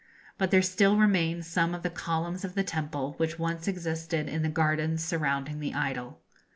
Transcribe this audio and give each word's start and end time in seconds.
But 0.39 0.49
there 0.49 0.63
still 0.63 0.97
remain 0.97 1.43
some 1.43 1.75
of 1.75 1.83
the 1.83 1.91
columns 1.91 2.43
of 2.43 2.55
the 2.55 2.63
temple 2.63 3.13
which 3.17 3.37
once 3.37 3.67
existed 3.67 4.27
in 4.27 4.41
the 4.41 4.49
gardens 4.49 5.03
surrounding 5.03 5.59
the 5.59 5.75
idol. 5.75 6.23